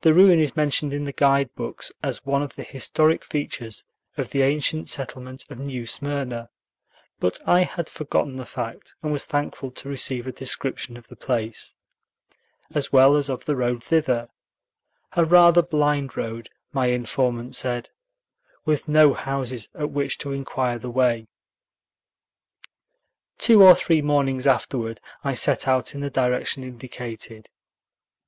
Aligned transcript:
The 0.00 0.12
ruin 0.12 0.40
is 0.40 0.56
mentioned 0.56 0.92
in 0.92 1.04
the 1.04 1.12
guide 1.12 1.54
books 1.54 1.92
as 2.02 2.26
one 2.26 2.42
of 2.42 2.56
the 2.56 2.64
historic 2.64 3.22
features 3.22 3.84
of 4.16 4.30
the 4.30 4.42
ancient 4.42 4.88
settlement 4.88 5.44
of 5.48 5.60
New 5.60 5.86
Smyrna, 5.86 6.50
but 7.20 7.38
I 7.46 7.62
had 7.62 7.88
forgotten 7.88 8.34
the 8.38 8.44
fact, 8.44 8.96
and 9.04 9.12
was 9.12 9.24
thankful 9.24 9.70
to 9.70 9.88
receive 9.88 10.26
a 10.26 10.32
description 10.32 10.96
of 10.96 11.06
the 11.06 11.14
place, 11.14 11.76
as 12.74 12.92
well 12.92 13.14
as 13.14 13.28
of 13.30 13.44
the 13.44 13.54
road 13.54 13.84
thither, 13.84 14.30
a 15.12 15.24
rather 15.24 15.62
blind 15.62 16.16
road, 16.16 16.50
my 16.72 16.86
informant 16.86 17.54
said, 17.54 17.90
with 18.64 18.88
no 18.88 19.14
houses 19.14 19.68
at 19.76 19.90
which 19.92 20.18
to 20.18 20.32
inquire 20.32 20.80
the 20.80 20.90
way. 20.90 21.28
Two 23.38 23.62
or 23.62 23.76
three 23.76 24.02
mornings 24.02 24.48
afterward, 24.48 25.00
I 25.22 25.34
set 25.34 25.68
out 25.68 25.94
in 25.94 26.00
the 26.00 26.10
direction 26.10 26.64
indicated. 26.64 27.48